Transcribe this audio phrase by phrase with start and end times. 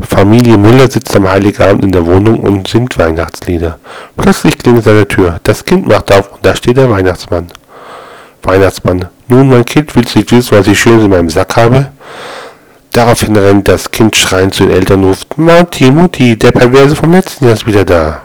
[0.00, 3.78] Familie Müller sitzt am Heiligabend in der Wohnung und singt Weihnachtslieder.
[4.16, 5.40] Plötzlich klingelt es an der Tür.
[5.42, 7.48] Das Kind macht auf und da steht der Weihnachtsmann.
[8.42, 9.06] Weihnachtsmann.
[9.26, 11.90] Nun, mein Kind, willst du nicht wissen, was ich Schönes in meinem Sack habe?
[12.92, 17.12] Daraufhin rennt das Kind schreiend zu den Eltern und ruft, Mutti, Mutti, der Perverse vom
[17.12, 18.22] letzten Jahr ist wieder da.